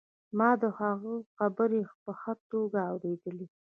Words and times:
ما 0.37 0.49
د 0.61 0.63
هغوی 0.79 1.19
خبرې 1.35 1.81
په 2.03 2.11
ښه 2.19 2.33
توګه 2.51 2.79
اورېدلې 2.91 3.47